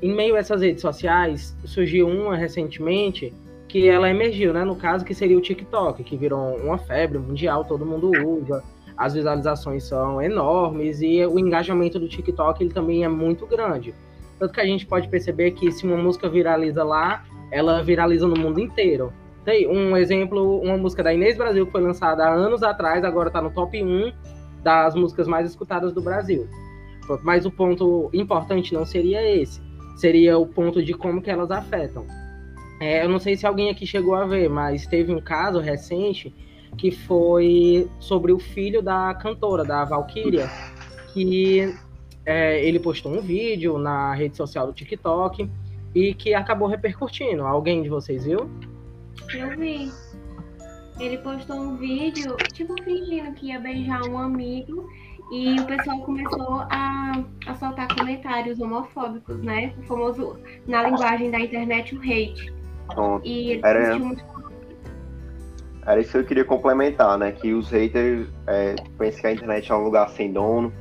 [0.00, 3.34] em meio a essas redes sociais, surgiu uma recentemente
[3.66, 4.62] que ela emergiu, né?
[4.62, 8.62] No caso, que seria o TikTok, que virou uma febre mundial, todo mundo usa,
[8.96, 13.94] as visualizações são enormes e o engajamento do TikTok ele também é muito grande.
[14.38, 18.38] Tanto que a gente pode perceber que se uma música viraliza lá, ela viraliza no
[18.38, 19.12] mundo inteiro.
[19.44, 23.28] Tem um exemplo, uma música da Inês Brasil que foi lançada há anos atrás, agora
[23.28, 24.12] está no top 1
[24.62, 26.48] das músicas mais escutadas do Brasil.
[27.22, 29.60] Mas o ponto importante não seria esse,
[29.96, 32.06] seria o ponto de como que elas afetam.
[32.80, 36.34] É, eu não sei se alguém aqui chegou a ver, mas teve um caso recente
[36.76, 40.48] que foi sobre o filho da cantora, da Valkyria,
[41.12, 41.74] que
[42.26, 45.48] é, ele postou um vídeo na rede social do TikTok
[45.94, 47.44] e que acabou repercutindo.
[47.44, 48.50] Alguém de vocês viu?
[49.34, 49.90] Eu vi.
[50.98, 54.88] Ele postou um vídeo, tipo, fingindo que ia beijar um amigo.
[55.32, 59.72] E o pessoal começou a, a soltar comentários homofóbicos, né?
[59.78, 62.52] O famoso, na linguagem da internet, o hate.
[62.88, 63.26] Pronto.
[63.26, 64.24] E ele Era- sentiu muito
[65.86, 67.32] Era isso que eu queria complementar, né?
[67.32, 70.72] Que os haters é, pensam que a internet é um lugar sem dono,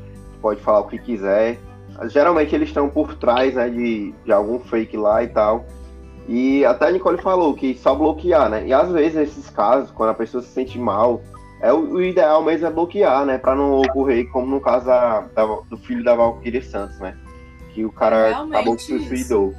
[0.42, 1.60] pode falar o que quiser.
[2.08, 5.66] Geralmente eles estão por trás né, de, de algum fake lá e tal.
[6.28, 8.66] E até a Nicole falou que só bloquear, né?
[8.66, 11.22] E às vezes nesses casos, quando a pessoa se sente mal,
[11.62, 13.38] é o, o ideal mesmo é bloquear, né?
[13.38, 17.16] Pra não ocorrer como no caso da, da- do filho da Valkyrie Santos, né?
[17.74, 19.54] Que o cara Realmente acabou que se suicidou.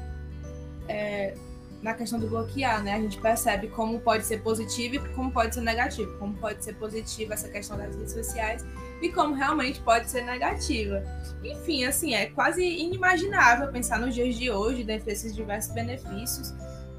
[1.84, 2.94] Na questão do bloquear, né?
[2.94, 6.16] A gente percebe como pode ser positivo e como pode ser negativo.
[6.18, 8.64] Como pode ser positiva essa questão das redes sociais
[9.02, 11.02] e como realmente pode ser negativa.
[11.44, 16.54] Enfim, assim, é quase inimaginável pensar nos dias de hoje, dentro desses diversos benefícios.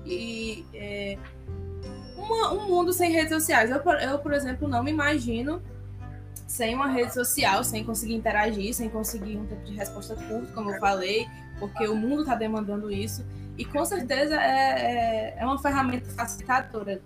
[0.05, 1.17] E é,
[2.15, 3.71] uma- um mundo sem redes sociais.
[3.71, 5.63] Eu, eu, por exemplo, não me imagino
[6.47, 10.69] sem uma rede social, sem conseguir interagir, sem conseguir um tempo de resposta curto, como
[10.69, 11.25] eu falei,
[11.59, 13.25] porque o mundo está demandando isso.
[13.57, 17.01] E com certeza é, é, é uma ferramenta facilitadora,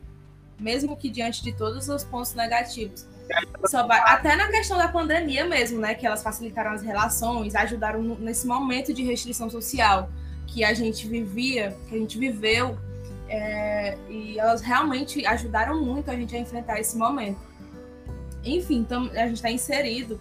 [0.60, 3.06] mesmo que diante de todos os pontos negativos.
[3.88, 5.94] Vai- até na questão da pandemia mesmo, né?
[5.94, 10.10] Que elas facilitaram as relações, ajudaram nesse momento de restrição social
[10.48, 12.76] que a gente vivia, que a gente viveu,
[13.28, 17.38] é, e elas realmente ajudaram muito a gente a enfrentar esse momento.
[18.44, 20.20] Enfim, então a gente está inserido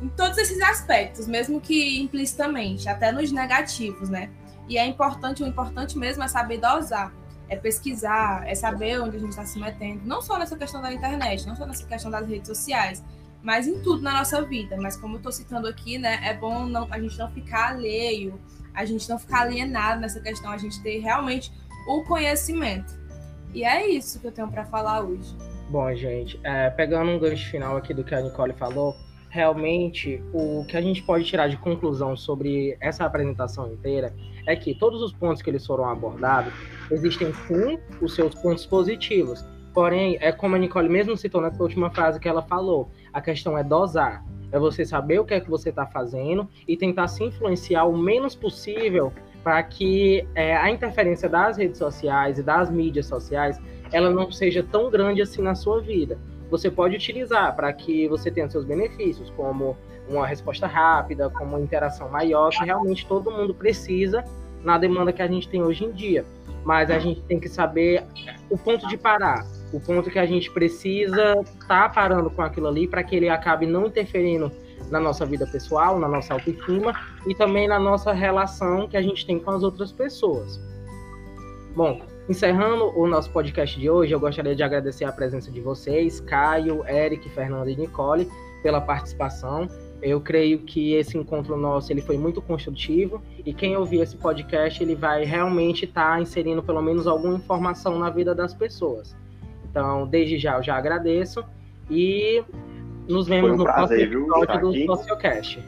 [0.00, 4.30] em todos esses aspectos, mesmo que implicitamente, até nos negativos, né?
[4.68, 7.12] E é importante, o importante mesmo é saber dosar,
[7.48, 10.92] é pesquisar, é saber onde a gente está se metendo, não só nessa questão da
[10.92, 13.04] internet, não só nessa questão das redes sociais,
[13.42, 14.76] mas em tudo na nossa vida.
[14.80, 18.40] Mas como eu estou citando aqui, né, é bom não, a gente não ficar alheio,
[18.72, 21.52] a gente não ficar alienado nessa questão, a gente ter realmente
[21.86, 22.98] o conhecimento.
[23.52, 25.36] E é isso que eu tenho para falar hoje.
[25.68, 28.96] Bom, gente, é, pegando um gancho final aqui do que a Nicole falou,
[29.32, 34.14] realmente o que a gente pode tirar de conclusão sobre essa apresentação inteira
[34.46, 36.52] é que todos os pontos que eles foram abordados
[36.90, 39.42] existem sim os seus pontos positivos.
[39.72, 43.56] Porém, é como a Nicole mesmo citou nessa última frase que ela falou, a questão
[43.56, 44.22] é dosar.
[44.52, 47.96] É você saber o que é que você está fazendo e tentar se influenciar o
[47.96, 53.58] menos possível para que é, a interferência das redes sociais e das mídias sociais
[53.90, 56.18] ela não seja tão grande assim na sua vida.
[56.52, 59.74] Você pode utilizar para que você tenha seus benefícios, como
[60.06, 64.22] uma resposta rápida, como uma interação maior, que realmente todo mundo precisa
[64.62, 66.26] na demanda que a gente tem hoje em dia.
[66.62, 68.04] Mas a gente tem que saber
[68.50, 72.68] o ponto de parar, o ponto que a gente precisa estar tá parando com aquilo
[72.68, 74.52] ali para que ele acabe não interferindo
[74.90, 76.92] na nossa vida pessoal, na nossa autoestima
[77.26, 80.60] e também na nossa relação que a gente tem com as outras pessoas.
[81.74, 86.20] Bom, Encerrando o nosso podcast de hoje, eu gostaria de agradecer a presença de vocês,
[86.20, 88.28] Caio, Eric, Fernando e Nicole,
[88.62, 89.68] pela participação.
[90.00, 94.82] Eu creio que esse encontro nosso ele foi muito construtivo e quem ouvir esse podcast
[94.82, 99.16] ele vai realmente estar tá inserindo pelo menos alguma informação na vida das pessoas.
[99.68, 101.44] Então, desde já eu já agradeço
[101.90, 102.42] e
[103.08, 105.62] nos vemos um no prazer, próximo episódio do Sociocast.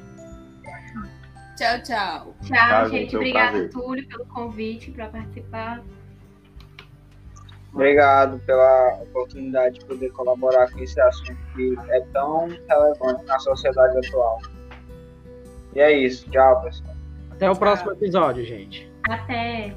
[1.57, 2.35] Tchau, tchau.
[2.43, 3.17] Tchau, gente.
[3.17, 5.83] Obrigado, Túlio, pelo convite para participar.
[7.75, 13.99] Obrigado pela oportunidade de poder colaborar com esse assunto que é tão relevante na sociedade
[14.07, 14.41] atual.
[15.75, 16.31] E é isso.
[16.31, 16.95] Tchau, pessoal.
[17.33, 18.89] Até o próximo episódio, gente.
[19.09, 19.75] Até.